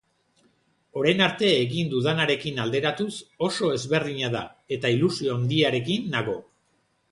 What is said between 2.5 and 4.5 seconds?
alderatuz oso ezberdina da,